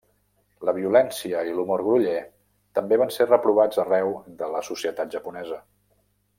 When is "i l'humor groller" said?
1.49-2.15